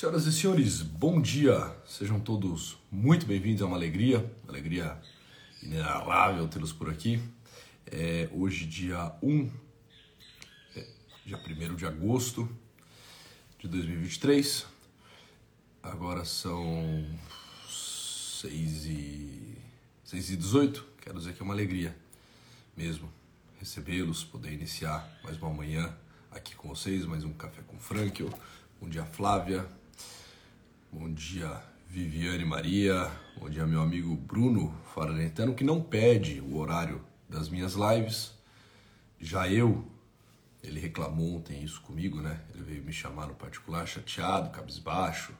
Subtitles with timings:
[0.00, 1.76] Senhoras e senhores, bom dia!
[1.86, 4.98] Sejam todos muito bem-vindos, é uma alegria, uma alegria
[5.62, 7.20] inenarrável tê-los por aqui.
[7.84, 9.50] É hoje, dia 1,
[10.74, 10.86] é,
[11.26, 12.48] dia 1 de agosto
[13.58, 14.64] de 2023.
[15.82, 17.06] Agora são
[17.68, 19.58] 6 e,
[20.02, 20.86] 6 e 18.
[21.02, 21.94] Quero dizer que é uma alegria
[22.74, 23.12] mesmo
[23.58, 25.94] recebê-los, poder iniciar mais uma manhã
[26.30, 28.30] aqui com vocês, mais um Café com Frankel.
[28.80, 29.79] Bom dia, Flávia.
[30.92, 33.08] Bom dia, Viviane Maria.
[33.38, 38.32] Bom dia, meu amigo Bruno Faranetano, que não pede o horário das minhas lives.
[39.20, 39.84] Já eu,
[40.60, 42.40] ele reclamou ontem isso comigo, né?
[42.52, 45.32] Ele veio me chamar no particular, chateado, cabisbaixo,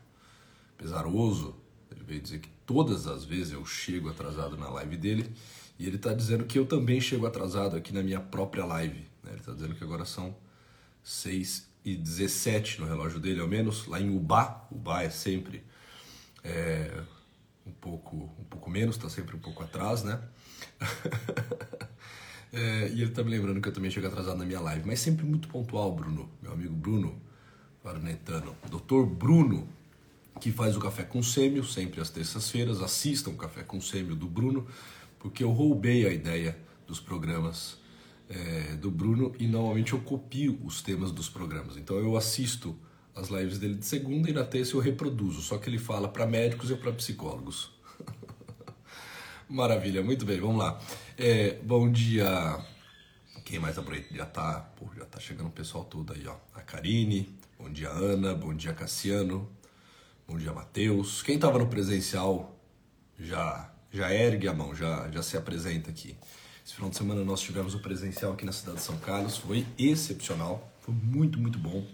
[0.79, 1.57] pesaroso.
[1.91, 5.35] Ele veio dizer que todas as vezes eu chego atrasado na live dele.
[5.81, 9.01] E ele está dizendo que eu também chego atrasado aqui na minha própria live.
[9.25, 9.31] Né?
[9.31, 10.33] Ele está dizendo que agora são
[11.03, 13.87] 6 e 17 no relógio dele, ao menos.
[13.87, 15.63] Lá em Ubá, Ubá é sempre
[16.45, 17.03] é,
[17.67, 20.21] um, pouco, um pouco menos, está sempre um pouco atrás, né?
[22.53, 25.01] é, e ele está me lembrando que eu também chego atrasado na minha live, mas
[25.01, 27.21] sempre muito pontual, Bruno, meu amigo Bruno
[27.83, 28.57] Varnetano.
[28.71, 29.69] Doutor Bruno,
[30.41, 32.81] que faz o Café com Sêmio, sempre às terças-feiras.
[32.83, 34.67] Assistam o Café com Sêmio do Bruno
[35.21, 37.79] porque eu roubei a ideia dos programas
[38.31, 41.77] é, do Bruno e normalmente eu copio os temas dos programas.
[41.77, 42.79] Então eu assisto
[43.15, 46.27] as lives dele de segunda e na terça eu reproduzo, só que ele fala para
[46.27, 47.73] médicos e para psicólogos.
[49.51, 50.81] Maravilha, muito bem, vamos lá.
[51.19, 52.65] É, bom dia.
[53.45, 54.07] Quem mais aí?
[54.13, 56.37] Já tá, pô, já tá chegando o pessoal todo aí, ó.
[56.55, 57.29] A Karine,
[57.59, 59.51] bom dia Ana, bom dia Cassiano,
[60.27, 61.21] bom dia Matheus.
[61.21, 62.57] Quem tava no presencial
[63.19, 66.17] já já ergue a mão, já, já se apresenta aqui.
[66.65, 69.67] Esse final de semana nós tivemos o presencial aqui na cidade de São Carlos, foi
[69.79, 71.87] excepcional, foi muito, muito bom.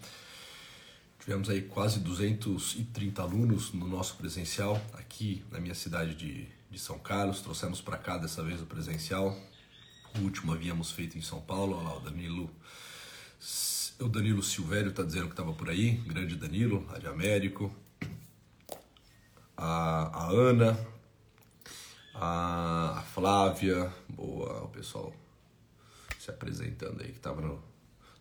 [1.27, 7.01] Tivemos aí quase 230 alunos no nosso presencial aqui na minha cidade de, de São
[7.01, 7.41] Carlos.
[7.41, 9.37] Trouxemos para cá dessa vez o presencial.
[10.17, 11.77] O último havíamos feito em São Paulo.
[11.77, 12.49] Olha lá, o Danilo,
[13.99, 15.97] o Danilo Silvério está dizendo que estava por aí.
[16.07, 17.75] Grande Danilo, lá de Américo.
[19.57, 20.79] A, a Ana,
[22.19, 25.13] a Flávia, boa, o pessoal
[26.19, 27.63] se apresentando aí que estava no,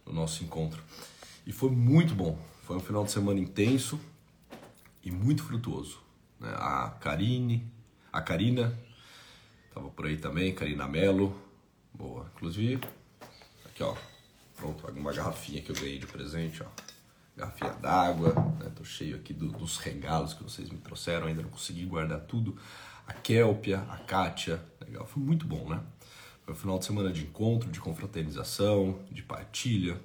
[0.06, 0.84] no, nosso encontro.
[1.46, 4.00] E foi muito bom, foi um final de semana intenso
[5.04, 6.02] e muito frutuoso.
[6.40, 6.54] Né?
[6.56, 7.66] A Karine,
[8.12, 8.78] a Karina,
[9.70, 11.34] estava por aí também, Karina Melo,
[11.94, 12.30] boa.
[12.36, 12.82] Inclusive,
[13.66, 13.96] aqui ó,
[14.58, 16.68] pronto, uma garrafinha que eu ganhei de presente, ó.
[17.38, 18.72] Garrafinha d'água, né?
[18.76, 22.58] Tô cheio aqui do, dos regalos que vocês me trouxeram, ainda não consegui guardar tudo
[23.08, 24.62] a Kelpia, a Kátia.
[24.86, 25.82] Legal, foi muito bom, né?
[26.44, 30.00] Foi um final de semana de encontro, de confraternização, de partilha,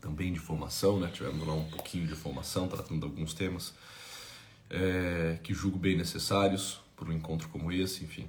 [0.00, 1.10] também de formação, né?
[1.12, 3.74] Tivemos lá um pouquinho de formação, tratando de alguns temas
[4.68, 8.28] é, que julgo bem necessários para um encontro como esse, enfim.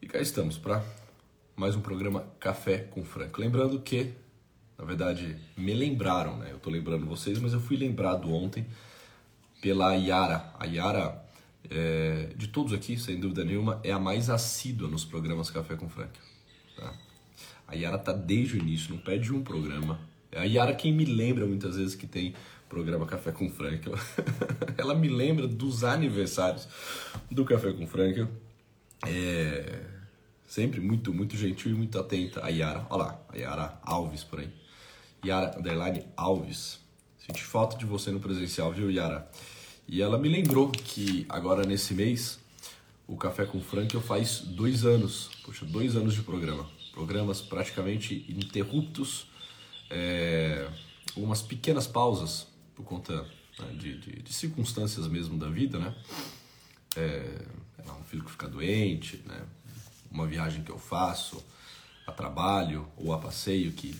[0.00, 0.82] E cá estamos para
[1.54, 3.38] mais um programa Café com Franco.
[3.38, 4.14] Lembrando que,
[4.78, 6.48] na verdade, me lembraram, né?
[6.50, 8.66] Eu tô lembrando vocês, mas eu fui lembrado ontem
[9.60, 10.50] pela Yara.
[10.58, 11.22] A Yara
[11.68, 15.88] é, de todos aqui, sem dúvida nenhuma, é a mais assídua nos programas Café com
[15.88, 16.18] Frank.
[16.76, 16.94] Tá?
[17.66, 20.00] A Yara tá desde o início, não pede um programa.
[20.32, 22.34] É a Yara quem me lembra muitas vezes que tem
[22.68, 23.90] programa Café com Frank.
[24.78, 26.68] Ela me lembra dos aniversários
[27.30, 28.26] do Café com Frank.
[29.06, 29.80] É
[30.50, 32.44] sempre muito, muito gentil e muito atenta.
[32.44, 34.50] A Yara, olha lá, a Yara Alves por aí.
[35.24, 36.80] Yara Underline Alves.
[37.18, 39.30] Senti falta de você no presencial, viu, Yara?
[39.90, 42.38] E ela me lembrou que agora nesse mês
[43.08, 46.64] o Café com Frank eu faz dois anos, poxa, dois anos de programa.
[46.92, 49.26] Programas praticamente ininterruptos,
[49.90, 50.70] é,
[51.16, 52.46] umas pequenas pausas
[52.76, 53.26] por conta
[53.58, 55.92] né, de, de, de, circunstâncias mesmo da vida, né?
[56.94, 57.44] É,
[57.84, 59.42] é, um filho que fica doente, né?
[60.08, 61.44] Uma viagem que eu faço
[62.06, 63.98] a trabalho ou a passeio que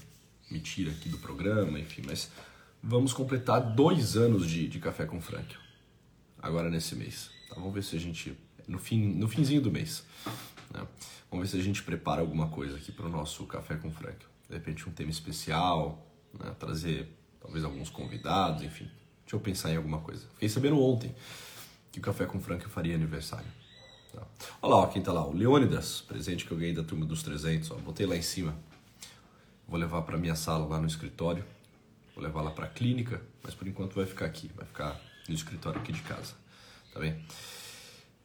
[0.49, 2.31] me tira aqui do programa, enfim, mas
[2.81, 5.59] vamos completar dois anos de, de Café com Frank
[6.51, 7.31] agora nesse mês.
[7.49, 7.55] Tá?
[7.55, 8.37] Vamos ver se a gente,
[8.69, 10.05] no, fim, no finzinho do mês,
[10.73, 10.87] né?
[11.31, 14.19] vamos ver se a gente prepara alguma coisa aqui para o nosso Café com Frank.
[14.49, 16.07] De repente um tema especial,
[16.39, 16.55] né?
[16.59, 17.09] trazer
[17.41, 18.91] talvez alguns convidados, enfim.
[19.23, 20.27] Deixa eu pensar em alguma coisa.
[20.35, 21.15] Fiquei sabendo ontem
[21.93, 23.47] que o Café com Frank faria aniversário.
[24.13, 24.23] Tá?
[24.61, 27.23] Olha lá, ó, quem tá lá, o Leônidas, presente que eu ganhei da turma dos
[27.23, 28.57] 300, ó, botei lá em cima.
[29.69, 31.45] Vou levar para minha sala lá no escritório,
[32.15, 35.37] vou levar lá para a clínica, mas por enquanto vai ficar aqui, vai ficar no
[35.37, 36.35] escritório aqui de casa.
[36.93, 37.17] Tá bem?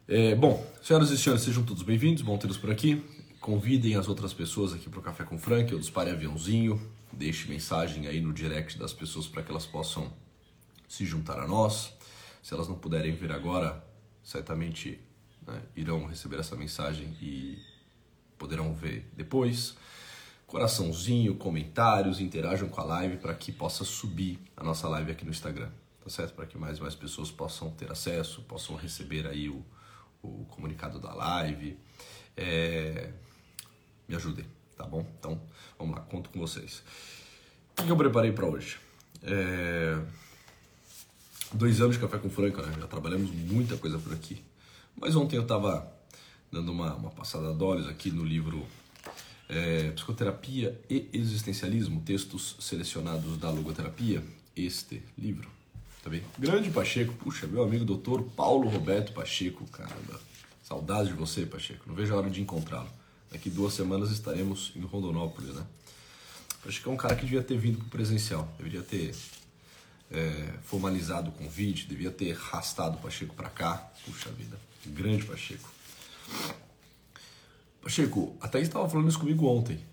[0.08, 3.04] É, bom, senhoras e senhores, sejam todos bem-vindos, bom tê-los por aqui.
[3.40, 6.82] Convidem as outras pessoas aqui para o Café com Frank, eu dispare aviãozinho,
[7.14, 10.12] deixe mensagem aí no direct das pessoas para que elas possam
[10.88, 11.94] se juntar a nós.
[12.42, 13.84] Se elas não puderem vir agora,
[14.24, 15.00] certamente
[15.46, 17.60] né, irão receber essa mensagem e
[18.38, 19.76] poderão ver depois.
[20.48, 25.32] Coraçãozinho, comentários, interajam com a live para que possa subir a nossa live aqui no
[25.32, 25.70] Instagram,
[26.06, 26.36] tá certo?
[26.36, 29.66] Para que mais e mais pessoas possam ter acesso, possam receber aí o,
[30.22, 31.76] o comunicado da live.
[32.38, 33.12] É...
[34.08, 34.46] Me ajudem,
[34.78, 35.04] tá bom?
[35.18, 35.42] Então,
[35.80, 36.84] vamos lá, conto com vocês.
[37.80, 38.78] O que eu preparei para hoje?
[39.24, 40.00] É...
[41.52, 42.76] Dois anos de Café com Franca, né?
[42.80, 44.44] já trabalhamos muita coisa por aqui.
[44.96, 45.92] Mas ontem eu estava
[46.52, 48.64] dando uma, uma passada de olhos aqui no livro
[49.50, 54.24] é, Psicoterapia e Existencialismo, textos selecionados da logoterapia,
[54.56, 55.55] este livro.
[56.06, 56.22] Tá bem?
[56.38, 60.22] Grande Pacheco, puxa, meu amigo doutor Paulo Roberto Pacheco, caramba.
[60.62, 61.84] Saudade de você, Pacheco.
[61.88, 62.88] Não vejo a hora de encontrá-lo.
[63.32, 65.66] Daqui duas semanas estaremos em Rondonópolis, né?
[66.64, 69.16] Pacheco é um cara que devia ter vindo pro presencial, deveria ter
[70.12, 73.92] é, formalizado o convite, devia ter arrastado o Pacheco para cá.
[74.06, 75.68] Puxa vida, grande Pacheco.
[77.82, 79.84] Pacheco, a Thaís estava falando isso comigo ontem.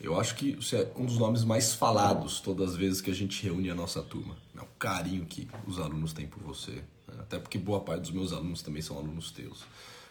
[0.00, 3.14] Eu acho que você é um dos nomes mais falados todas as vezes que a
[3.14, 4.36] gente reúne a nossa turma.
[4.56, 6.72] É o carinho que os alunos têm por você.
[6.72, 7.14] Né?
[7.20, 9.64] Até porque boa parte dos meus alunos também são alunos teus.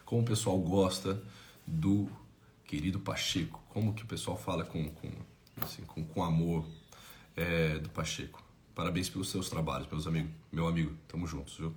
[0.05, 1.21] Como o pessoal gosta
[1.67, 2.09] do
[2.65, 3.61] querido Pacheco.
[3.69, 5.09] Como que o pessoal fala com, com,
[5.61, 6.65] assim, com, com amor
[7.35, 8.41] é, do Pacheco.
[8.73, 10.31] Parabéns pelos seus trabalhos, meus amigos.
[10.51, 11.73] Meu amigo, tamo juntos, viu?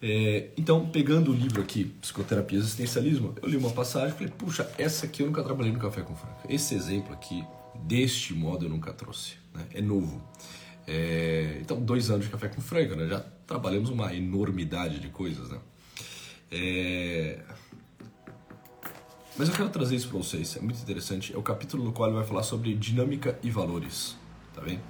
[0.00, 4.32] É, então, pegando o livro aqui, Psicoterapia e Existencialismo, eu li uma passagem e falei,
[4.36, 6.40] puxa, essa aqui eu nunca trabalhei no Café com Franca.
[6.48, 7.44] Esse exemplo aqui,
[7.82, 9.34] deste modo, eu nunca trouxe.
[9.54, 9.66] Né?
[9.74, 10.22] É novo.
[10.86, 13.08] É, então, dois anos de Café com Franca, né?
[13.08, 15.48] já trabalhamos uma enormidade de coisas.
[15.48, 15.58] Né?
[16.50, 17.40] É...
[19.36, 21.34] Mas eu quero trazer isso para vocês, é muito interessante.
[21.34, 24.16] É o capítulo no qual ele vai falar sobre dinâmica e valores,
[24.54, 24.80] tá bem?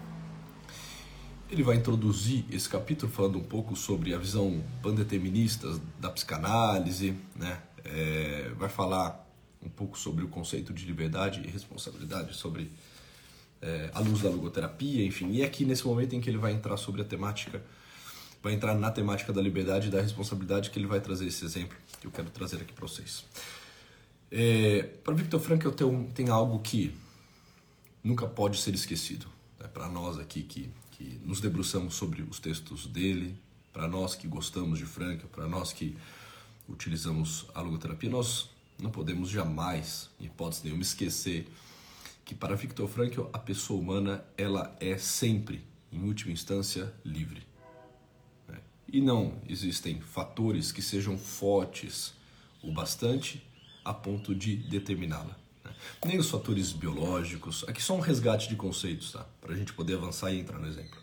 [1.48, 7.62] Ele vai introduzir esse capítulo falando um pouco sobre a visão pandeterminista da psicanálise, né?
[7.84, 9.24] É, vai falar
[9.62, 12.70] um pouco sobre o conceito de liberdade e responsabilidade, sobre
[13.62, 15.30] é, a luz da logoterapia, enfim.
[15.30, 17.62] E é aqui nesse momento em que ele vai entrar sobre a temática,
[18.42, 21.76] vai entrar na temática da liberdade e da responsabilidade que ele vai trazer esse exemplo
[22.00, 23.24] que eu quero trazer aqui para vocês.
[24.30, 26.96] É, para Victor Frankl tenho, tem algo que
[28.02, 29.26] nunca pode ser esquecido.
[29.58, 29.68] Né?
[29.68, 33.38] Para nós aqui que que nos debruçamos sobre os textos dele,
[33.70, 35.94] para nós que gostamos de Franca, para nós que
[36.66, 38.48] utilizamos a logoterapia, nós
[38.78, 41.46] não podemos jamais, em hipótese nenhuma, esquecer
[42.24, 45.62] que para Victor Frankl a pessoa humana ela é sempre,
[45.92, 47.46] em última instância, livre.
[48.48, 48.58] Né?
[48.90, 52.14] E não existem fatores que sejam fortes
[52.62, 53.46] o bastante
[53.84, 55.45] a ponto de determiná-la
[56.04, 57.64] nem os fatores biológicos.
[57.68, 59.26] Aqui só um resgate de conceitos, tá?
[59.40, 60.98] Para a gente poder avançar e entrar no exemplo.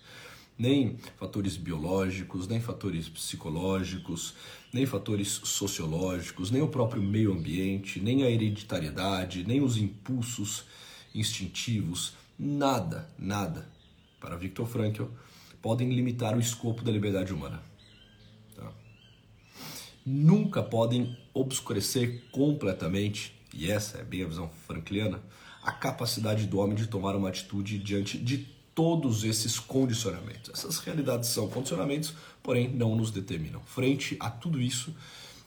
[0.57, 4.35] Nem fatores biológicos, nem fatores psicológicos,
[4.71, 10.65] nem fatores sociológicos, nem o próprio meio ambiente, nem a hereditariedade, nem os impulsos
[11.13, 13.68] instintivos, nada, nada,
[14.19, 15.06] para Viktor Frankl,
[15.62, 17.62] podem limitar o escopo da liberdade humana.
[18.56, 18.71] Tá?
[20.06, 25.21] Nunca podem obscurecer completamente e essa é bem a visão frankliana,
[25.61, 28.39] a capacidade do homem de tomar uma atitude diante de
[28.75, 30.51] todos esses condicionamentos.
[30.51, 33.61] Essas realidades são condicionamentos, porém não nos determinam.
[33.61, 34.94] Frente a tudo isso,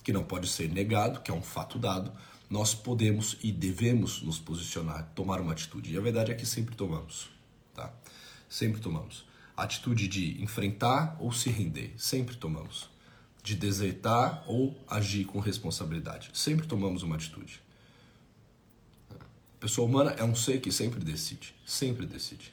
[0.04, 2.12] que não pode ser negado, que é um fato dado,
[2.48, 5.92] nós podemos e devemos nos posicionar, tomar uma atitude.
[5.92, 7.28] E a verdade é que sempre tomamos,
[7.74, 7.92] tá?
[8.48, 9.24] Sempre tomamos.
[9.56, 12.88] A atitude de enfrentar ou se render, sempre tomamos.
[13.42, 17.65] De desertar ou agir com responsabilidade, sempre tomamos uma atitude.
[19.58, 22.52] Pessoa humana é um ser que sempre decide, sempre decide.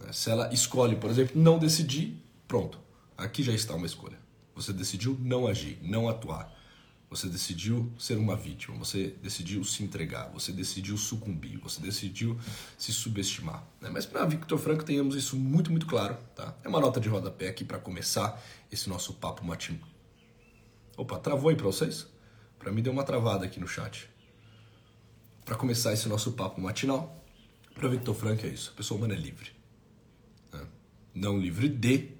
[0.00, 0.12] Né?
[0.12, 2.78] Se ela escolhe, por exemplo, não decidir, pronto,
[3.16, 4.18] aqui já está uma escolha.
[4.54, 6.56] Você decidiu não agir, não atuar.
[7.10, 12.38] Você decidiu ser uma vítima, você decidiu se entregar, você decidiu sucumbir, você decidiu
[12.76, 13.64] se subestimar.
[13.80, 13.88] Né?
[13.90, 16.16] Mas para Victor Franco tenhamos isso muito, muito claro.
[16.34, 16.54] Tá?
[16.62, 19.80] É uma nota de rodapé aqui para começar esse nosso papo matino.
[20.96, 22.06] Opa, travou aí para vocês?
[22.58, 24.08] Para mim deu uma travada aqui no chat
[25.48, 27.24] para começar esse nosso papo matinal,
[27.74, 29.50] para Victor Frank é isso: a pessoa humana é livre.
[30.52, 30.60] Né?
[31.14, 32.10] Não livre de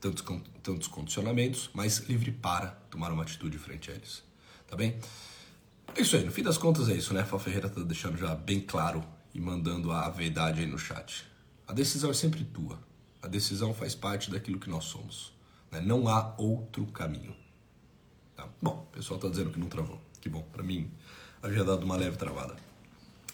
[0.00, 0.24] tantos,
[0.64, 4.24] tantos condicionamentos, mas livre para tomar uma atitude frente a eles.
[4.66, 4.98] Tá bem?
[5.94, 7.24] É isso aí, no fim das contas é isso, né?
[7.24, 11.24] Fá Ferreira tá deixando já bem claro e mandando a verdade aí no chat.
[11.68, 12.80] A decisão é sempre tua.
[13.22, 15.32] A decisão faz parte daquilo que nós somos.
[15.70, 15.80] Né?
[15.80, 17.36] Não há outro caminho.
[18.34, 18.48] Tá?
[18.60, 20.00] Bom, o pessoal tá dizendo que não travou.
[20.20, 20.90] Que bom, para mim
[21.42, 22.54] havia dado uma leve travada.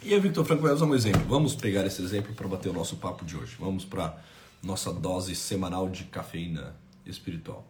[0.02, 1.22] E a Victor Franco vai usar um exemplo.
[1.28, 3.56] Vamos pegar esse exemplo para bater o nosso papo de hoje.
[3.58, 4.16] Vamos para
[4.62, 6.74] nossa dose semanal de cafeína
[7.04, 7.66] espiritual.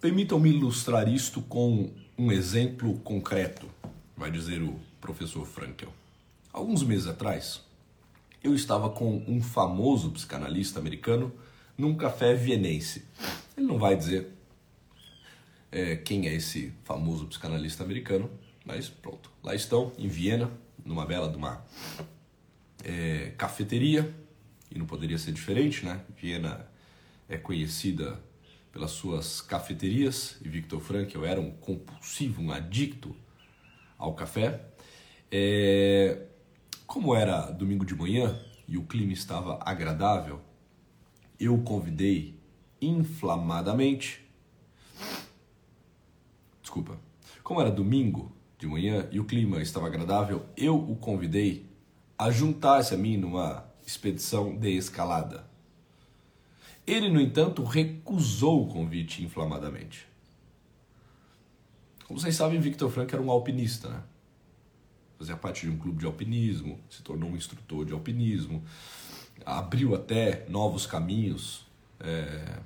[0.00, 3.68] Permitam-me ilustrar isto com um exemplo concreto,
[4.16, 5.92] vai dizer o professor Frankel.
[6.52, 7.60] Alguns meses atrás,
[8.42, 11.32] eu estava com um famoso psicanalista americano
[11.76, 13.04] num café vienense.
[13.56, 14.37] Ele não vai dizer
[15.70, 18.30] é, quem é esse famoso psicanalista americano,
[18.64, 19.30] mas pronto.
[19.42, 20.50] Lá estão, em Viena,
[20.84, 21.64] numa bela de uma
[22.84, 24.14] é, cafeteria,
[24.70, 26.00] e não poderia ser diferente, né?
[26.16, 26.66] Viena
[27.28, 28.20] é conhecida
[28.72, 33.14] pelas suas cafeterias e Victor Frankl era um compulsivo, um adicto
[33.96, 34.64] ao café.
[35.30, 36.26] É...
[36.86, 40.40] Como era domingo de manhã e o clima estava agradável,
[41.38, 42.38] eu convidei
[42.80, 44.27] inflamadamente.
[46.78, 47.00] Desculpa.
[47.42, 51.66] Como era domingo de manhã e o clima estava agradável, eu o convidei
[52.16, 55.44] a juntar-se a mim numa expedição de escalada.
[56.86, 60.06] Ele, no entanto, recusou o convite inflamadamente.
[62.06, 64.02] Como vocês sabem, Victor Frank era um alpinista, né?
[65.18, 68.62] Fazia parte de um clube de alpinismo, se tornou um instrutor de alpinismo,
[69.44, 71.66] abriu até novos caminhos
[71.98, 72.60] é,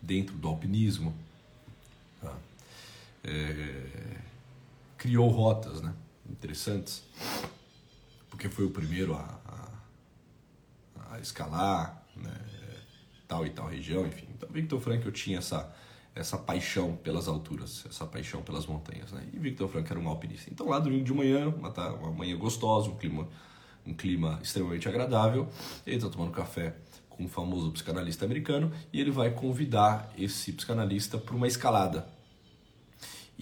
[0.00, 1.14] dentro do alpinismo?
[3.24, 4.16] É,
[4.96, 5.94] criou rotas né?
[6.28, 7.04] interessantes,
[8.28, 9.40] porque foi o primeiro a,
[10.96, 12.34] a, a escalar, né?
[13.26, 14.26] tal e tal região, enfim.
[14.34, 15.74] Então, Victor Frankl tinha essa
[16.12, 19.24] essa paixão pelas alturas, essa paixão pelas montanhas, né?
[19.32, 20.50] E Victor Frankl era um alpinista.
[20.50, 23.28] Então lá domingo de manhã, uma, uma manhã gostosa, um clima
[23.86, 25.48] um clima extremamente agradável.
[25.86, 26.76] Ele está tomando café
[27.08, 32.06] com um famoso psicanalista americano e ele vai convidar esse psicanalista para uma escalada.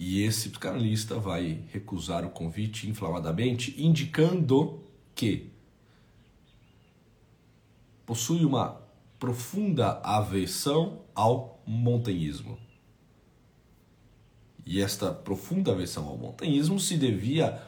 [0.01, 4.81] E esse psicanalista vai recusar o convite inflamadamente, indicando
[5.13, 5.51] que
[8.05, 8.81] possui uma
[9.19, 12.57] profunda aversão ao montanhismo.
[14.65, 17.61] E esta profunda aversão ao montanhismo se devia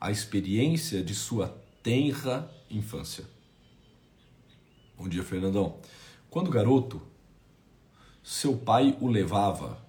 [0.00, 3.24] à experiência de sua tenra infância.
[4.98, 5.78] Bom dia, Fernandão.
[6.28, 7.00] Quando garoto,
[8.24, 9.88] seu pai o levava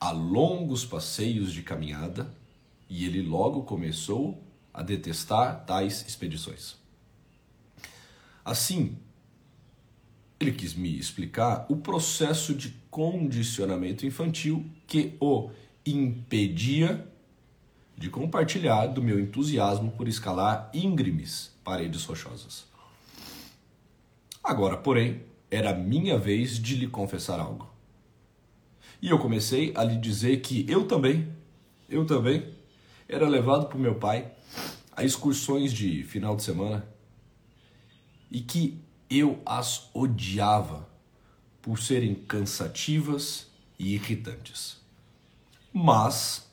[0.00, 2.34] a longos passeios de caminhada
[2.88, 4.42] e ele logo começou
[4.72, 6.76] a detestar tais expedições.
[8.44, 8.96] Assim,
[10.40, 15.50] ele quis me explicar o processo de condicionamento infantil que o
[15.84, 17.06] impedia
[17.96, 22.64] de compartilhar do meu entusiasmo por escalar íngremes paredes rochosas.
[24.42, 27.68] Agora, porém, era minha vez de lhe confessar algo.
[29.02, 31.28] E eu comecei a lhe dizer que eu também,
[31.88, 32.54] eu também,
[33.08, 34.30] era levado por meu pai
[34.96, 36.86] a excursões de final de semana
[38.30, 38.78] e que
[39.08, 40.88] eu as odiava
[41.62, 43.46] por serem cansativas
[43.78, 44.78] e irritantes.
[45.72, 46.50] Mas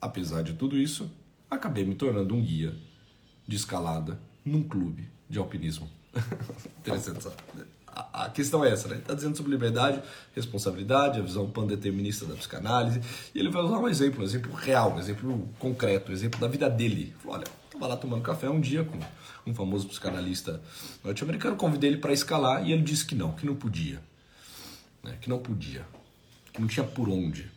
[0.00, 1.10] Apesar de tudo isso,
[1.50, 2.74] acabei me tornando um guia
[3.46, 5.90] de escalada num clube de alpinismo.
[6.80, 7.28] Interessante.
[7.94, 8.96] A, questão é essa, né?
[8.96, 10.00] Está dizendo sobre liberdade,
[10.34, 13.00] responsabilidade, a visão pandeterminista da psicanálise.
[13.34, 16.48] E ele vai usar um exemplo, um exemplo real, um exemplo concreto, um exemplo da
[16.48, 17.14] vida dele.
[17.18, 18.98] Falou, olha, estava lá tomando café um dia com
[19.50, 20.60] um famoso psicanalista
[21.02, 24.00] norte-americano, convidei ele para escalar e ele disse que não, que não podia.
[25.02, 25.16] Né?
[25.20, 25.86] Que não podia.
[26.52, 27.50] Que não tinha por onde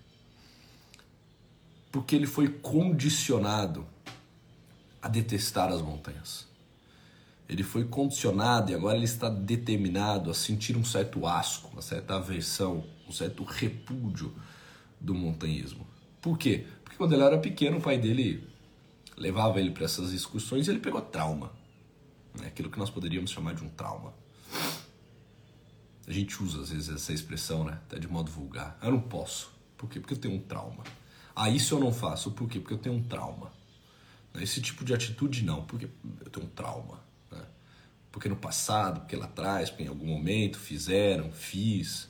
[1.94, 3.86] porque ele foi condicionado
[5.00, 6.48] a detestar as montanhas.
[7.54, 12.16] Ele foi condicionado e agora ele está determinado a sentir um certo asco, uma certa
[12.16, 14.34] aversão, um certo repúdio
[15.00, 15.86] do montanhismo.
[16.20, 16.66] Por quê?
[16.84, 18.50] Porque quando ele era pequeno, o pai dele
[19.16, 21.52] levava ele para essas excursões e ele pegou trauma.
[22.40, 22.48] Né?
[22.48, 24.16] Aquilo que nós poderíamos chamar de um trauma.
[26.08, 27.74] A gente usa às vezes essa expressão, né?
[27.86, 28.80] Até de modo vulgar.
[28.82, 29.52] Eu não posso.
[29.78, 30.00] Por quê?
[30.00, 30.84] Porque eu tenho um trauma.
[31.36, 32.32] Ah, isso eu não faço.
[32.32, 32.60] Por quê?
[32.60, 33.54] Porque eu tenho um trauma.
[34.42, 35.88] Esse tipo de atitude não, porque
[36.20, 37.13] eu tenho um trauma.
[38.14, 42.08] Porque no passado, porque lá atrás, porque em algum momento fizeram, fiz,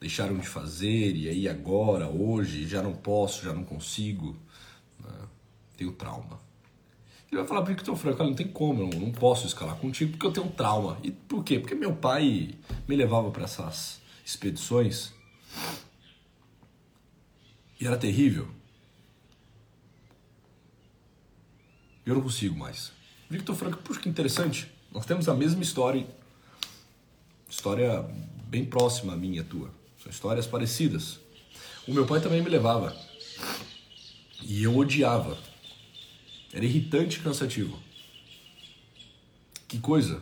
[0.00, 4.36] deixaram de fazer, e aí agora, hoje, já não posso, já não consigo.
[4.98, 5.28] Né?
[5.76, 6.40] Tenho trauma.
[7.30, 10.26] Ele vai falar para Victor Franco, não tem como, eu não posso escalar contigo porque
[10.26, 10.98] eu tenho um trauma.
[11.04, 11.60] E por quê?
[11.60, 12.50] Porque meu pai
[12.88, 15.12] me levava para essas expedições
[17.80, 18.48] e era terrível.
[22.04, 22.90] Eu não consigo mais.
[23.30, 24.76] Victor Franco, puxa que interessante.
[24.98, 26.04] Nós temos a mesma história.
[27.48, 28.04] História
[28.48, 29.70] bem próxima à minha e tua.
[30.02, 31.20] São histórias parecidas.
[31.86, 32.96] O meu pai também me levava.
[34.42, 35.38] E eu odiava.
[36.52, 37.78] Era irritante e cansativo.
[39.68, 40.20] Que coisa.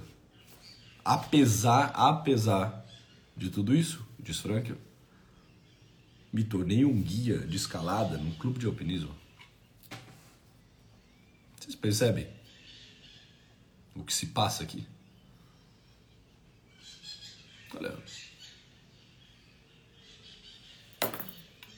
[1.02, 2.84] Apesar, apesar
[3.34, 4.76] de tudo isso, diz Frankel,
[6.30, 9.14] me tornei um guia de escalada num clube de alpinismo.
[11.58, 12.35] Vocês percebem
[13.96, 14.86] o que se passa aqui?
[17.74, 17.96] Olha.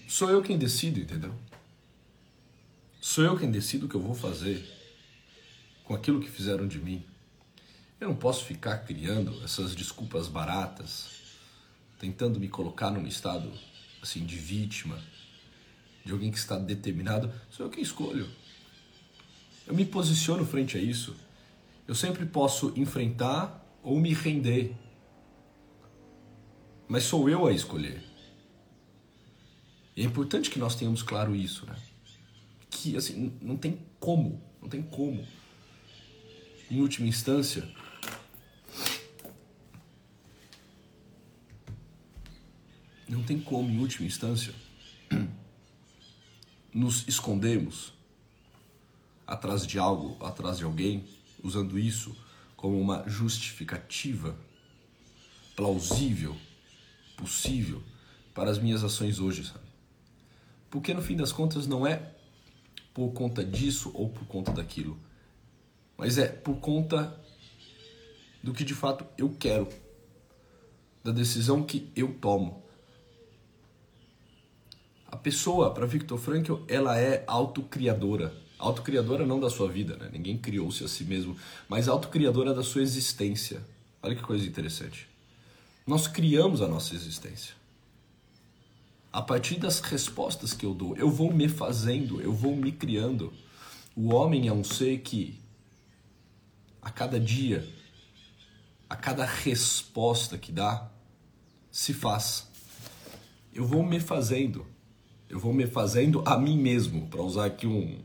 [0.07, 1.35] Sou eu quem decido, entendeu?
[3.01, 4.67] Sou eu quem decido o que eu vou fazer
[5.85, 7.05] com aquilo que fizeram de mim.
[8.01, 11.19] Eu não posso ficar criando essas desculpas baratas,
[11.99, 13.53] tentando me colocar num estado
[14.03, 15.03] assim de vítima,
[16.05, 17.33] de alguém que está determinado.
[17.51, 18.29] Sou eu quem escolho.
[19.67, 21.15] Eu me posiciono frente a isso.
[21.89, 24.77] Eu sempre posso enfrentar ou me render.
[26.87, 28.05] Mas sou eu a escolher.
[29.97, 31.75] E é importante que nós tenhamos claro isso, né?
[32.71, 35.27] Que assim, não tem como, não tem como.
[36.71, 37.67] Em última instância,
[43.09, 44.55] não tem como, em última instância,
[46.73, 47.95] nos escondermos
[49.27, 52.17] atrás de algo, atrás de alguém, usando isso
[52.57, 54.37] como uma justificativa
[55.55, 56.37] plausível,
[57.17, 57.83] possível
[58.35, 59.67] para as minhas ações hoje, sabe?
[60.71, 62.15] Porque no fim das contas não é
[62.93, 64.99] por conta disso ou por conta daquilo,
[65.97, 67.19] mas é por conta
[68.43, 69.69] do que de fato eu quero,
[71.03, 72.63] da decisão que eu tomo.
[75.07, 78.33] A pessoa, para Viktor Frankl, ela é autocriadora.
[78.59, 80.11] Autocriadora não da sua vida, né?
[80.13, 81.37] Ninguém criou-se a si mesmo,
[81.69, 83.63] mas autocriadora da sua existência.
[84.03, 85.07] Olha que coisa interessante.
[85.87, 87.59] Nós criamos a nossa existência
[89.13, 93.33] a partir das respostas que eu dou, eu vou me fazendo, eu vou me criando.
[93.97, 95.41] O homem é um ser que,
[96.81, 97.67] a cada dia,
[98.89, 100.89] a cada resposta que dá,
[101.71, 102.47] se faz.
[103.53, 104.67] Eu vou me fazendo,
[105.29, 107.99] eu vou me fazendo a mim mesmo, para usar aqui um,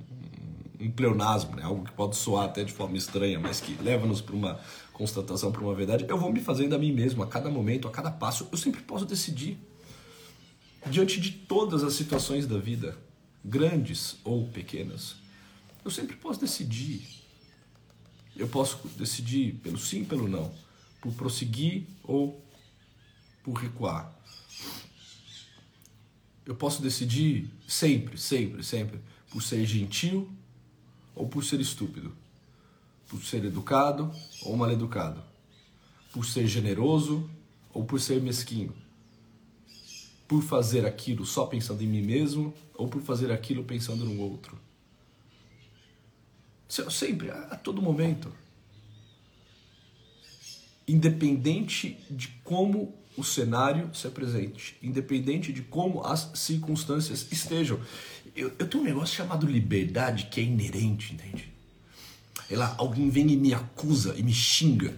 [0.80, 1.64] um pleonasmo, né?
[1.64, 4.60] algo que pode soar até de forma estranha, mas que leva-nos para uma
[4.92, 6.06] constatação, para uma verdade.
[6.08, 8.82] Eu vou me fazendo a mim mesmo, a cada momento, a cada passo, eu sempre
[8.82, 9.58] posso decidir
[10.90, 12.98] diante de todas as situações da vida,
[13.44, 15.16] grandes ou pequenas,
[15.84, 17.06] eu sempre posso decidir.
[18.36, 20.52] Eu posso decidir pelo sim, pelo não,
[21.02, 22.44] por prosseguir ou
[23.44, 24.12] por recuar.
[26.46, 30.30] Eu posso decidir sempre, sempre, sempre, por ser gentil
[31.16, 32.16] ou por ser estúpido,
[33.08, 34.12] por ser educado
[34.44, 35.24] ou mal educado,
[36.12, 37.30] por ser generoso
[37.74, 38.74] ou por ser mesquinho
[40.34, 44.60] por fazer aquilo só pensando em mim mesmo ou por fazer aquilo pensando no outro.
[46.68, 48.34] Sempre, a todo momento.
[50.88, 57.80] Independente de como o cenário se apresente, independente de como as circunstâncias estejam.
[58.36, 61.54] Eu, eu tenho um negócio chamado liberdade que é inerente, entende?
[62.50, 64.96] É lá, alguém vem e me acusa e me xinga.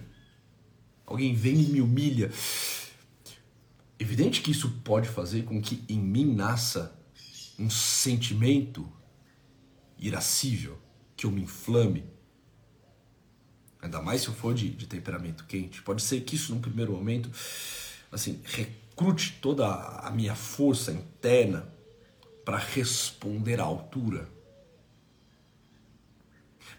[1.04, 2.32] Alguém vem e me humilha.
[3.98, 6.98] Evidente que isso pode fazer com que em mim nasça
[7.58, 8.90] um sentimento
[9.98, 10.78] irascível,
[11.16, 12.04] que eu me inflame.
[13.80, 15.80] Ainda mais se eu for de, de temperamento quente.
[15.82, 17.30] Pode ser que isso, num primeiro momento,
[18.10, 21.68] assim, recrute toda a minha força interna
[22.44, 24.28] para responder à altura.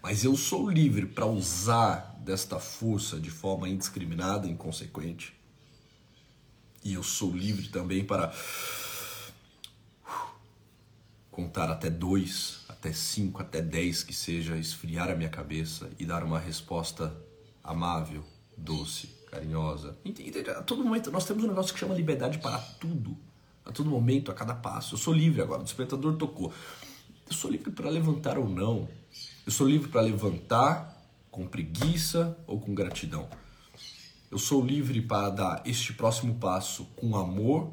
[0.02, 5.38] Mas eu sou livre para usar desta força de forma indiscriminada inconsequente
[6.88, 8.34] e eu sou livre também para
[11.30, 16.24] contar até dois, até cinco, até dez que seja, esfriar a minha cabeça e dar
[16.24, 17.14] uma resposta
[17.62, 18.24] amável,
[18.56, 19.98] doce, carinhosa.
[20.58, 23.18] A todo momento nós temos um negócio que chama liberdade para tudo.
[23.66, 24.96] A todo momento, a cada passo.
[24.96, 25.62] Eu sou livre agora.
[25.62, 26.54] O despertador tocou.
[27.30, 28.88] Eu sou livre para levantar ou não.
[29.46, 30.98] Eu sou livre para levantar
[31.30, 33.28] com preguiça ou com gratidão.
[34.32, 37.72] Eu sou livre para dar este próximo passo com amor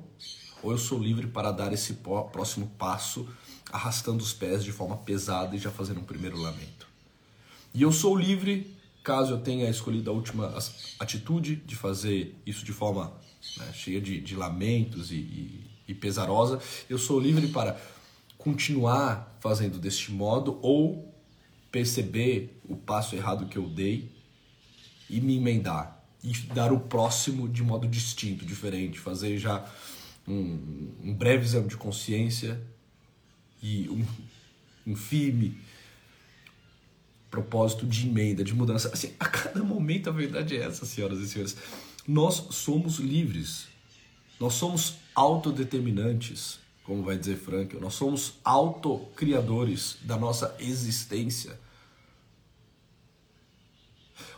[0.62, 1.94] ou eu sou livre para dar esse
[2.32, 3.28] próximo passo
[3.70, 6.86] arrastando os pés de forma pesada e já fazendo um primeiro lamento?
[7.74, 8.72] E eu sou livre,
[9.04, 10.52] caso eu tenha escolhido a última
[10.98, 13.12] atitude de fazer isso de forma
[13.58, 17.78] né, cheia de, de lamentos e, e, e pesarosa, eu sou livre para
[18.38, 21.14] continuar fazendo deste modo ou
[21.70, 24.10] perceber o passo errado que eu dei
[25.10, 29.70] e me emendar e dar o próximo de modo distinto, diferente, fazer já
[30.26, 32.58] um, um breve exame de consciência
[33.62, 34.06] e um,
[34.86, 35.58] um firme
[37.34, 38.88] propósito de emenda, de mudança.
[38.92, 41.56] Assim, a cada momento a verdade é essa, senhoras e senhores.
[42.06, 43.66] Nós somos livres.
[44.38, 47.76] Nós somos autodeterminantes, como vai dizer Frank.
[47.76, 51.58] Nós somos autocriadores da nossa existência.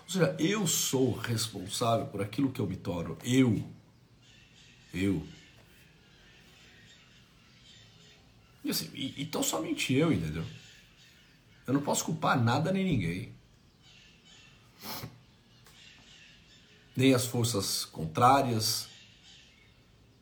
[0.04, 3.18] Ou seja, eu sou responsável por aquilo que eu me torno.
[3.22, 3.62] Eu.
[4.94, 5.22] Eu.
[8.64, 10.44] E assim, então somente eu, entendeu?
[11.66, 13.34] Eu não posso culpar nada nem ninguém.
[16.96, 18.88] Nem as forças contrárias,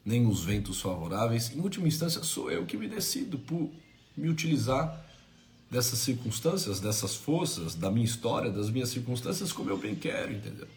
[0.05, 1.51] nem os ventos favoráveis.
[1.55, 3.71] Em última instância, sou eu que me decido por
[4.17, 5.05] me utilizar
[5.71, 10.69] dessas circunstâncias, dessas forças, da minha história, das minhas circunstâncias, como eu bem quero, entendeu?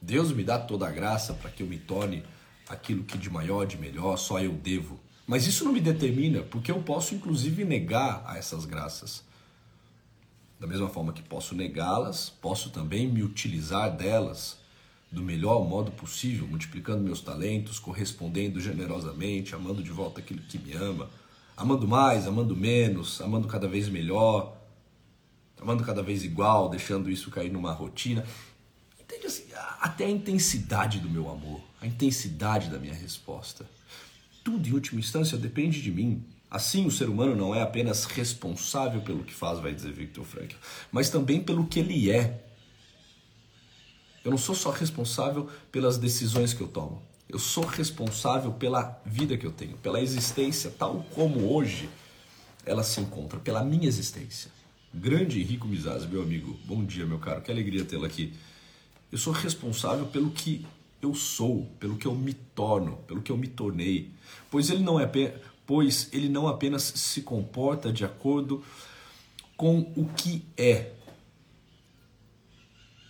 [0.00, 2.24] Deus me dá toda a graça para que eu me torne
[2.68, 5.00] aquilo que de maior, de melhor, só eu devo.
[5.26, 9.24] Mas isso não me determina, porque eu posso inclusive negar a essas graças.
[10.60, 14.58] Da mesma forma que posso negá-las, posso também me utilizar delas
[15.10, 20.72] do melhor modo possível, multiplicando meus talentos, correspondendo generosamente, amando de volta aquilo que me
[20.72, 21.10] ama,
[21.56, 24.56] amando mais, amando menos, amando cada vez melhor,
[25.60, 28.24] amando cada vez igual, deixando isso cair numa rotina.
[29.00, 29.44] Entende assim,
[29.80, 33.66] até a intensidade do meu amor, a intensidade da minha resposta.
[34.46, 36.22] Tudo, em última instância, depende de mim.
[36.48, 40.54] Assim, o ser humano não é apenas responsável pelo que faz, vai dizer Viktor Frankl,
[40.92, 42.46] mas também pelo que ele é.
[44.24, 47.02] Eu não sou só responsável pelas decisões que eu tomo.
[47.28, 51.90] Eu sou responsável pela vida que eu tenho, pela existência tal como hoje
[52.64, 54.52] ela se encontra, pela minha existência.
[54.94, 58.32] Grande Henrico Mizaz, meu amigo, bom dia, meu caro, que alegria tê-lo aqui.
[59.10, 60.64] Eu sou responsável pelo que
[61.00, 64.10] eu sou, pelo que eu me torno, pelo que eu me tornei.
[64.50, 65.06] Pois ele não é
[65.66, 68.62] pois ele não apenas se comporta de acordo
[69.56, 70.92] com o que é.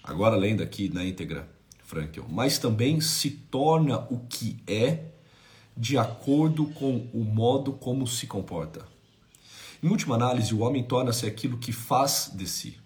[0.03, 1.49] Agora lendo aqui na íntegra
[1.85, 5.05] Frankel, mas também se torna o que é
[5.77, 8.87] de acordo com o modo como se comporta.
[9.83, 12.79] Em última análise, o homem torna-se aquilo que faz de si.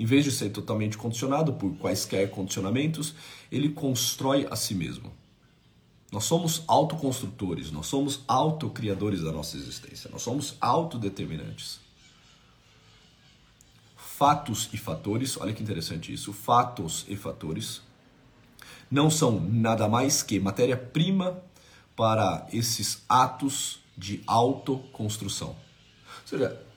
[0.00, 3.14] Em vez de ser totalmente condicionado por quaisquer condicionamentos,
[3.52, 5.12] ele constrói a si mesmo.
[6.10, 11.80] Nós somos autoconstrutores, nós somos autocriadores da nossa existência, nós somos autodeterminantes.
[13.94, 17.82] Fatos e fatores, olha que interessante isso, fatos e fatores
[18.90, 21.42] não são nada mais que matéria-prima
[21.94, 25.50] para esses atos de autoconstrução.
[25.50, 26.69] Ou seja,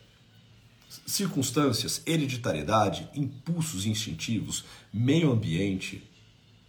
[1.06, 6.04] circunstâncias, hereditariedade, impulsos instintivos, meio ambiente,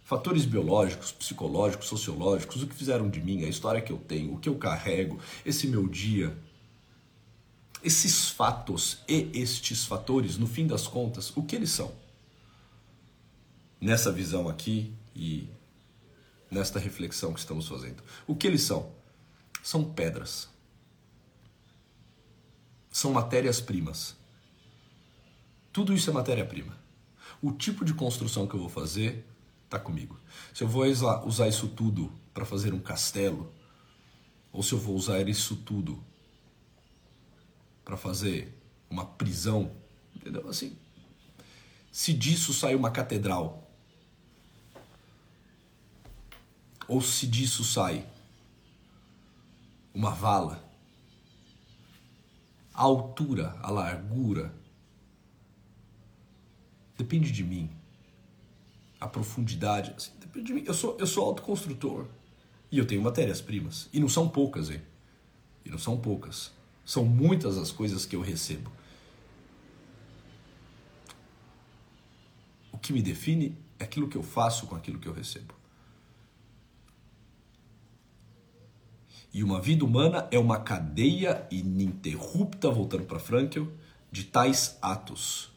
[0.03, 4.39] fatores biológicos, psicológicos, sociológicos, o que fizeram de mim, a história que eu tenho, o
[4.39, 6.35] que eu carrego, esse meu dia.
[7.83, 11.93] Esses fatos e estes fatores, no fim das contas, o que eles são?
[13.79, 15.47] Nessa visão aqui e
[16.49, 18.01] nesta reflexão que estamos fazendo.
[18.25, 18.89] O que eles são?
[19.61, 20.54] São pedras
[22.95, 24.15] são matérias-primas.
[25.73, 26.79] Tudo isso é matéria-prima.
[27.41, 29.27] O tipo de construção que eu vou fazer
[29.65, 30.17] está comigo.
[30.53, 33.53] Se eu vou usar isso tudo para fazer um castelo,
[34.49, 36.01] ou se eu vou usar isso tudo
[37.83, 38.57] para fazer
[38.89, 39.75] uma prisão,
[40.15, 40.47] entendeu?
[40.47, 40.77] Assim,
[41.91, 43.69] se disso sai uma catedral,
[46.87, 48.07] ou se disso sai
[49.93, 50.63] uma vala,
[52.75, 54.53] a altura, a largura.
[56.97, 57.69] Depende de mim.
[58.99, 60.63] A profundidade, assim, depende de mim.
[60.65, 62.07] Eu sou, eu sou autoconstrutor.
[62.71, 63.89] E eu tenho matérias-primas.
[63.93, 64.81] E não são poucas, hein?
[65.63, 66.51] E não são poucas.
[66.85, 68.69] São muitas as coisas que eu recebo.
[72.71, 75.53] O que me define é aquilo que eu faço com aquilo que eu recebo.
[79.35, 83.69] E uma vida humana é uma cadeia ininterrupta, voltando para Frankel,
[84.09, 85.51] de tais atos.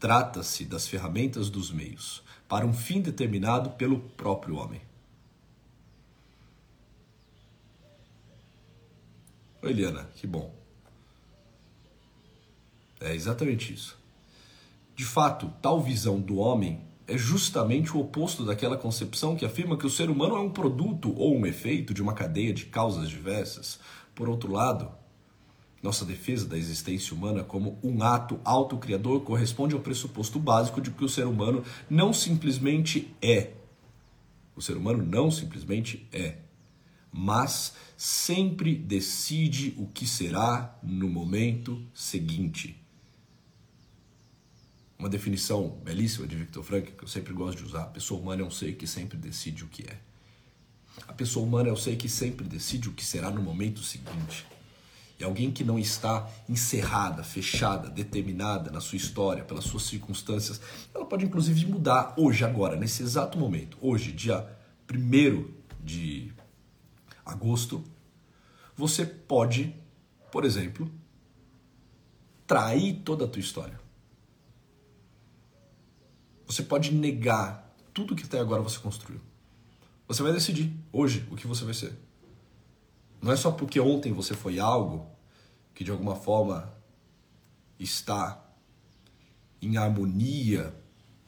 [0.00, 4.80] Trata-se das ferramentas dos meios, para um fim determinado pelo próprio homem.
[9.62, 10.52] Oi, Eliana, que bom.
[12.98, 13.96] É exatamente isso.
[14.96, 19.84] De fato, tal visão do homem é justamente o oposto daquela concepção que afirma que
[19.86, 23.80] o ser humano é um produto ou um efeito de uma cadeia de causas diversas.
[24.14, 24.88] Por outro lado,
[25.82, 31.04] nossa defesa da existência humana como um ato autocriador corresponde ao pressuposto básico de que
[31.04, 33.54] o ser humano não simplesmente é.
[34.54, 36.36] O ser humano não simplesmente é,
[37.12, 42.80] mas sempre decide o que será no momento seguinte.
[45.00, 48.42] Uma definição belíssima de Victor Frankl que eu sempre gosto de usar: a pessoa humana
[48.42, 49.96] é um ser que sempre decide o que é.
[51.08, 54.46] A pessoa humana é um ser que sempre decide o que será no momento seguinte.
[55.18, 60.60] E alguém que não está encerrada, fechada, determinada na sua história, pelas suas circunstâncias,
[60.94, 63.78] ela pode inclusive mudar hoje, agora, nesse exato momento.
[63.80, 64.46] Hoje, dia
[64.86, 65.48] 1
[65.82, 66.30] de
[67.24, 67.82] agosto,
[68.76, 69.74] você pode,
[70.30, 70.92] por exemplo,
[72.46, 73.79] trair toda a tua história.
[76.50, 79.20] Você pode negar tudo que até agora você construiu.
[80.08, 81.96] Você vai decidir hoje o que você vai ser.
[83.22, 85.06] Não é só porque ontem você foi algo
[85.72, 86.74] que de alguma forma
[87.78, 88.44] está
[89.62, 90.74] em harmonia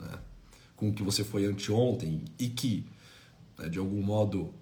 [0.00, 0.18] né,
[0.74, 2.84] com o que você foi anteontem e que
[3.56, 4.52] né, de algum modo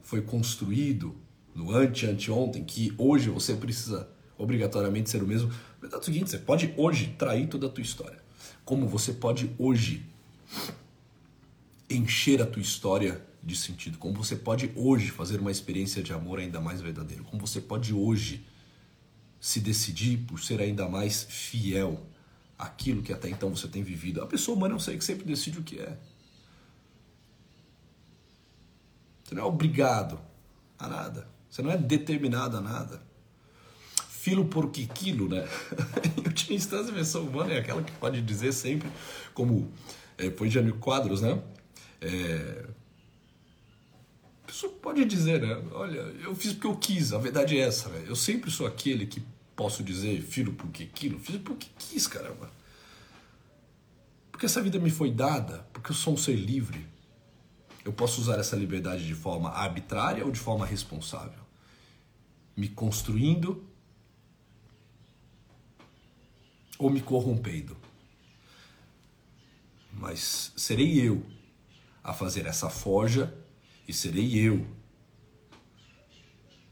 [0.00, 1.14] foi construído
[1.54, 5.52] no ante-anteontem, que hoje você precisa obrigatoriamente ser o mesmo.
[5.78, 8.21] Verdade é o seguinte, você pode hoje trair toda a tua história.
[8.64, 10.06] Como você pode hoje
[11.90, 16.38] encher a tua história de sentido, como você pode hoje fazer uma experiência de amor
[16.38, 18.46] ainda mais verdadeira, como você pode hoje
[19.40, 22.06] se decidir por ser ainda mais fiel
[22.56, 24.22] àquilo que até então você tem vivido.
[24.22, 25.98] A pessoa humana é um ser que sempre decide o que é.
[29.24, 30.20] Você não é obrigado
[30.78, 31.28] a nada.
[31.50, 33.02] Você não é determinado a nada.
[34.22, 35.44] Filo por quilo, né?
[36.16, 38.88] em última instância, a pessoa humana é aquela que pode dizer sempre,
[39.34, 39.68] como
[40.16, 41.42] é, foi Jânio Quadros, né?
[42.00, 42.66] É,
[44.44, 45.60] a pessoa pode dizer, né?
[45.72, 48.04] Olha, eu fiz porque eu quis, a verdade é essa, né?
[48.06, 49.20] Eu sempre sou aquele que
[49.56, 52.48] posso dizer filho porque quilo, fiz porque quis, caramba.
[54.30, 56.86] Porque essa vida me foi dada, porque eu sou um ser livre.
[57.84, 61.42] Eu posso usar essa liberdade de forma arbitrária ou de forma responsável.
[62.56, 63.71] Me construindo
[66.82, 67.76] ou me corrompendo.
[69.92, 71.24] Mas serei eu
[72.02, 73.32] a fazer essa forja
[73.86, 74.66] e serei eu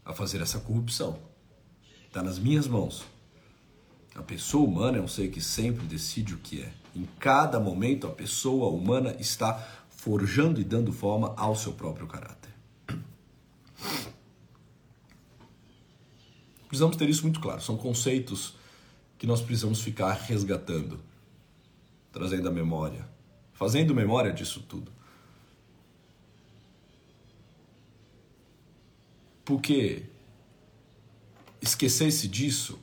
[0.03, 1.17] a fazer essa corrupção.
[2.07, 3.05] Está nas minhas mãos.
[4.13, 6.73] A pessoa humana é um ser que sempre decide o que é.
[6.93, 12.51] Em cada momento, a pessoa humana está forjando e dando forma ao seu próprio caráter.
[16.67, 17.61] Precisamos ter isso muito claro.
[17.61, 18.59] São conceitos
[19.21, 20.99] que nós precisamos ficar resgatando,
[22.11, 23.07] trazendo a memória,
[23.53, 24.91] fazendo memória disso tudo.
[29.45, 30.05] Porque
[31.61, 32.79] esquecer-se disso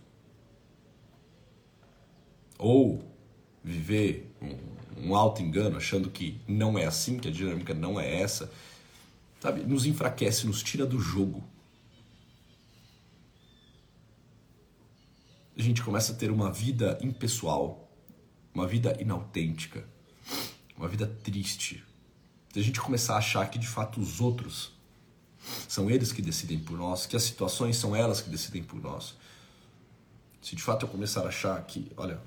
[2.56, 3.02] ou
[3.64, 8.20] viver um, um alto engano achando que não é assim, que a dinâmica não é
[8.22, 8.48] essa,
[9.40, 11.42] sabe, nos enfraquece, nos tira do jogo.
[15.58, 17.90] A gente começa a ter uma vida impessoal,
[18.54, 19.84] uma vida inautêntica,
[20.76, 21.84] uma vida triste.
[22.52, 24.72] Se a gente começar a achar que de fato os outros
[25.66, 29.16] são eles que decidem por nós, que as situações são elas que decidem por nós.
[30.40, 32.20] Se de fato eu começar a achar que, olha,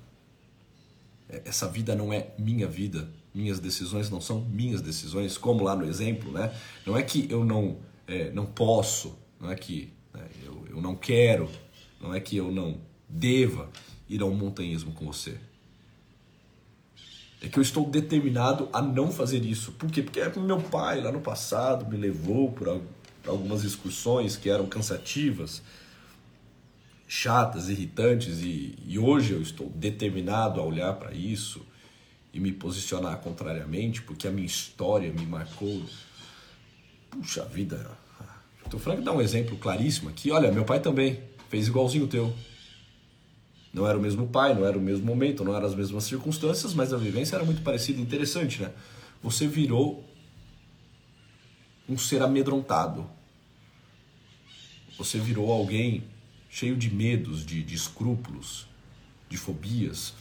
[1.30, 5.74] é, essa vida não é minha vida, minhas decisões não são minhas decisões, como lá
[5.74, 6.54] no exemplo, né?
[6.86, 10.98] Não é que eu não, é, não posso, não é que né, eu, eu não
[10.98, 11.50] quero,
[12.02, 13.69] não é que eu não deva
[14.08, 15.38] ir ao montanhismo com você.
[17.41, 19.71] É que eu estou determinado a não fazer isso.
[19.74, 20.04] Por quê?
[20.04, 22.82] Porque meu pai lá no passado me levou por
[23.28, 25.62] algumas excursões que eram cansativas,
[27.08, 31.65] chatas, irritantes, e, e hoje eu estou determinado a olhar para isso
[32.32, 35.82] e me posicionar contrariamente, porque a minha história me marcou.
[37.10, 37.97] Puxa vida.
[38.65, 40.32] Então, Frank dá um exemplo claríssimo aqui.
[40.32, 41.19] Olha, meu pai também
[41.50, 42.34] fez igualzinho o teu.
[43.74, 46.74] Não era o mesmo pai, não era o mesmo momento, não eram as mesmas circunstâncias,
[46.74, 48.02] mas a vivência era muito parecida.
[48.02, 48.72] Interessante, né?
[49.24, 50.04] Você virou
[51.88, 53.10] um ser amedrontado.
[54.98, 56.04] Você virou alguém
[56.50, 58.68] cheio de medos, de, de escrúpulos,
[59.30, 60.14] de fobias.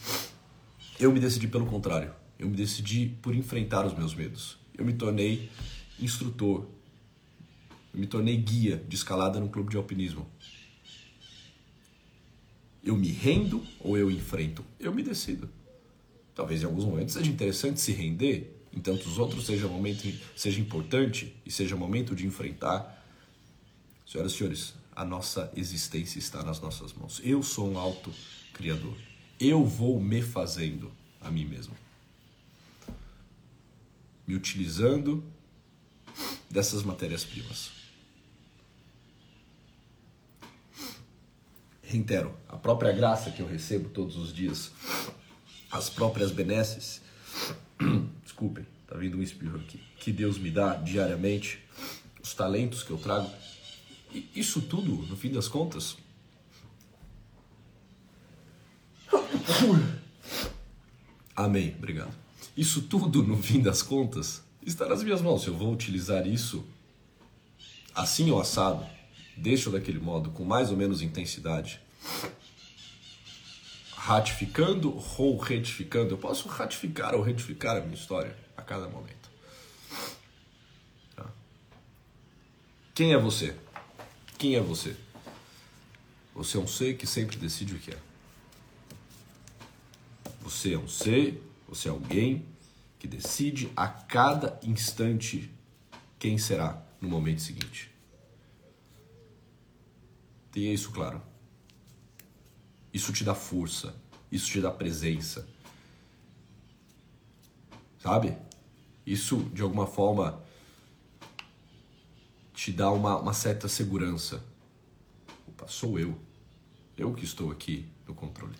[0.98, 2.12] Eu me decidi pelo contrário.
[2.38, 4.58] Eu me decidi por enfrentar os meus medos.
[4.78, 5.50] Eu me tornei
[5.98, 6.66] instrutor.
[7.92, 10.26] Eu me tornei guia de escalada no clube de alpinismo.
[12.82, 14.64] Eu me rendo ou eu enfrento?
[14.78, 15.48] Eu me decido.
[16.34, 21.34] Talvez em alguns momentos seja interessante se render em tantos outros seja momento seja importante
[21.44, 23.04] e seja momento de enfrentar.
[24.06, 27.20] Senhoras e senhores, a nossa existência está nas nossas mãos.
[27.24, 28.12] Eu sou um auto
[28.52, 28.96] criador.
[29.38, 31.74] Eu vou me fazendo a mim mesmo.
[34.26, 35.24] Me utilizando
[36.48, 37.79] dessas matérias-primas.
[41.90, 44.70] Reitero, a própria graça que eu recebo todos os dias,
[45.72, 47.02] as próprias benesses,
[48.22, 51.58] desculpem, tá vindo um espirro aqui, que Deus me dá diariamente,
[52.22, 53.28] os talentos que eu trago,
[54.36, 55.96] isso tudo, no fim das contas,
[61.34, 62.14] Amém, obrigado.
[62.56, 65.44] Isso tudo, no fim das contas, está nas minhas mãos.
[65.44, 66.64] Eu vou utilizar isso
[67.92, 68.86] assim ou assado,
[69.40, 71.80] deixo daquele modo, com mais ou menos intensidade,
[73.94, 76.14] ratificando ou retificando.
[76.14, 79.30] Eu posso ratificar ou retificar a minha história a cada momento.
[81.16, 81.26] Tá?
[82.94, 83.56] Quem é você?
[84.38, 84.96] Quem é você?
[86.34, 87.98] Você é um ser que sempre decide o que é.
[90.42, 92.46] Você é um ser, você é alguém
[92.98, 95.50] que decide a cada instante
[96.18, 97.89] quem será no momento seguinte.
[100.50, 101.22] Tenha isso claro.
[102.92, 103.94] Isso te dá força,
[104.30, 105.46] isso te dá presença.
[107.98, 108.36] Sabe?
[109.06, 110.42] Isso, de alguma forma,
[112.52, 114.42] te dá uma, uma certa segurança.
[115.46, 116.18] Opa, sou eu.
[116.96, 118.56] Eu que estou aqui no controle.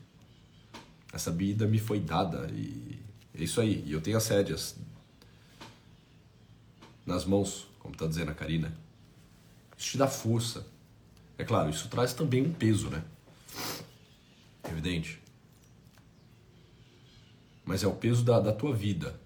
[1.13, 2.99] Essa vida me foi dada e
[3.35, 3.83] é isso aí.
[3.87, 4.77] E eu tenho as rédeas
[7.05, 8.77] nas mãos, como está dizendo a Karina.
[9.77, 10.67] Isso te dá força.
[11.41, 13.03] É claro, isso traz também um peso, né?
[14.71, 15.19] Evidente.
[17.65, 19.19] Mas é o peso da, da tua vida.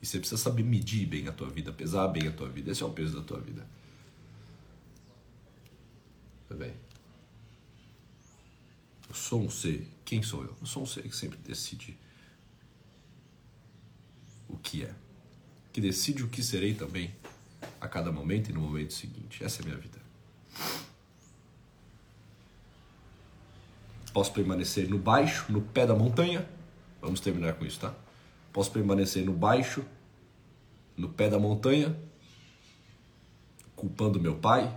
[0.00, 2.70] E você precisa saber medir bem a tua vida, pesar bem a tua vida.
[2.70, 3.66] Esse é o peso da tua vida.
[6.48, 6.72] Tá bem?
[9.08, 9.90] Eu sou um ser.
[10.04, 10.56] Quem sou eu?
[10.60, 11.98] Eu sou um ser que sempre decide
[14.48, 14.94] o que é.
[15.72, 17.12] Que decide o que serei também
[17.80, 19.42] a cada momento e no momento seguinte.
[19.42, 20.05] Essa é a minha vida.
[24.16, 26.48] Posso permanecer no baixo, no pé da montanha.
[27.02, 27.94] Vamos terminar com isso, tá?
[28.50, 29.84] Posso permanecer no baixo,
[30.96, 31.94] no pé da montanha,
[33.74, 34.74] culpando meu pai,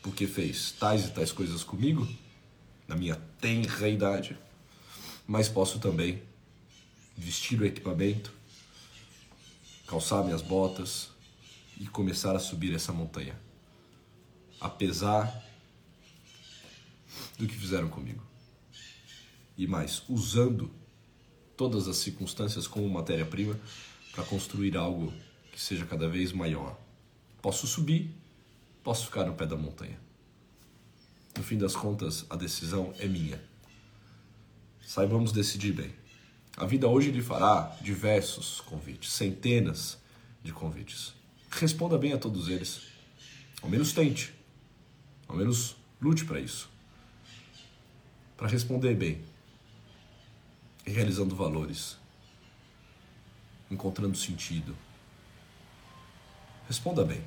[0.00, 2.08] porque fez tais e tais coisas comigo,
[2.86, 4.38] na minha tenra idade,
[5.26, 6.22] mas posso também
[7.16, 8.32] vestir o equipamento,
[9.88, 11.10] calçar minhas botas
[11.80, 13.34] e começar a subir essa montanha,
[14.60, 15.49] apesar
[17.40, 18.22] do que fizeram comigo.
[19.56, 20.70] E mais, usando
[21.56, 23.58] todas as circunstâncias como matéria-prima
[24.12, 25.12] para construir algo
[25.50, 26.78] que seja cada vez maior.
[27.42, 28.14] Posso subir,
[28.82, 29.98] posso ficar no pé da montanha.
[31.36, 33.42] No fim das contas, a decisão é minha.
[34.86, 35.92] Saibamos decidir bem.
[36.56, 39.98] A vida hoje lhe fará diversos convites, centenas
[40.42, 41.14] de convites.
[41.50, 42.82] Responda bem a todos eles.
[43.62, 44.34] Ao menos tente.
[45.28, 46.69] Ao menos lute para isso
[48.40, 49.22] para responder bem
[50.82, 51.98] realizando valores,
[53.70, 54.74] encontrando sentido.
[56.66, 57.22] Responda bem.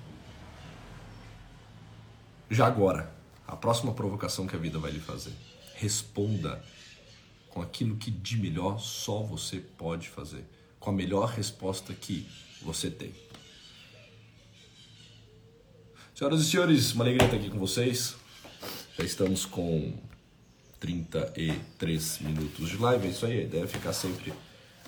[2.50, 3.14] Já agora,
[3.48, 5.34] a próxima provocação que a vida vai lhe fazer.
[5.76, 6.66] Responda
[7.48, 10.44] com aquilo que de melhor só você pode fazer,
[10.80, 12.28] com a melhor resposta que
[12.60, 13.14] você tem.
[16.16, 18.16] Senhoras e senhores, uma alegria estar aqui com vocês.
[18.98, 19.96] Já estamos com
[20.84, 23.08] 33 minutos de live.
[23.08, 24.34] É isso aí, deve ficar sempre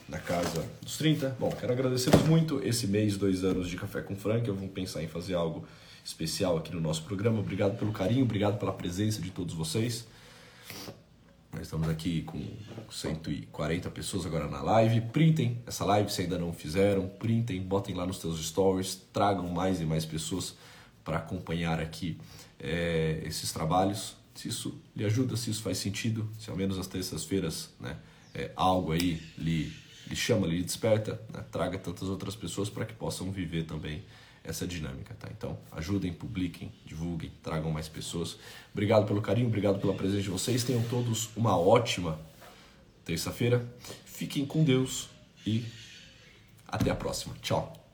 [0.09, 1.37] na casa dos 30.
[1.39, 4.45] Bom, quero agradecer muito esse mês, dois anos de Café com Frank.
[4.45, 5.65] Eu vou pensar em fazer algo
[6.03, 7.39] especial aqui no nosso programa.
[7.39, 10.05] Obrigado pelo carinho, obrigado pela presença de todos vocês.
[11.53, 12.45] Nós estamos aqui com
[12.91, 14.99] 140 pessoas agora na live.
[14.99, 17.07] Printem essa live se ainda não fizeram.
[17.07, 19.01] Printem, botem lá nos seus stories.
[19.13, 20.57] Tragam mais e mais pessoas
[21.05, 22.17] para acompanhar aqui
[22.59, 26.87] é, esses trabalhos se isso lhe ajuda, se isso faz sentido, se ao menos às
[26.87, 27.97] terças-feiras né,
[28.33, 29.73] é, algo aí lhe,
[30.07, 34.03] lhe chama, lhe desperta, né, traga tantas outras pessoas para que possam viver também
[34.43, 35.27] essa dinâmica, tá?
[35.35, 38.37] Então, ajudem, publiquem, divulguem, tragam mais pessoas.
[38.71, 40.63] Obrigado pelo carinho, obrigado pela presença de vocês.
[40.63, 42.19] Tenham todos uma ótima
[43.03, 43.67] terça-feira.
[44.05, 45.09] Fiquem com Deus
[45.45, 45.65] e
[46.67, 47.33] até a próxima.
[47.41, 47.84] Tchau.